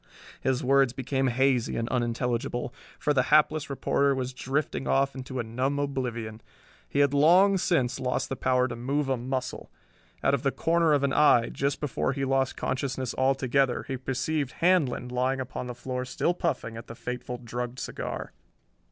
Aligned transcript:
His 0.41 0.63
words 0.63 0.93
became 0.93 1.27
hazy 1.27 1.77
and 1.77 1.87
unintelligible, 1.89 2.73
for 2.97 3.13
the 3.13 3.21
hapless 3.29 3.69
reporter 3.69 4.15
was 4.15 4.33
drifting 4.33 4.87
off 4.87 5.13
into 5.13 5.37
a 5.39 5.43
numb 5.43 5.77
oblivion. 5.77 6.41
He 6.89 7.01
had 7.01 7.13
long 7.13 7.59
since 7.59 7.99
lost 7.99 8.27
the 8.27 8.35
power 8.35 8.67
to 8.67 8.75
move 8.75 9.09
a 9.09 9.15
muscle. 9.15 9.69
Out 10.23 10.33
of 10.33 10.41
the 10.41 10.51
corner 10.51 10.93
of 10.93 11.03
an 11.03 11.13
eye, 11.13 11.49
just 11.49 11.79
before 11.79 12.13
he 12.13 12.25
lost 12.25 12.57
consciousness 12.57 13.13
altogether, 13.15 13.83
he 13.87 13.95
perceived 13.95 14.53
Handlon 14.53 15.07
lying 15.07 15.39
upon 15.39 15.67
the 15.67 15.75
floor 15.75 16.03
still 16.03 16.33
puffing 16.33 16.77
at 16.77 16.87
the 16.87 16.95
fateful 16.95 17.37
drugged 17.37 17.77
cigar. 17.77 18.31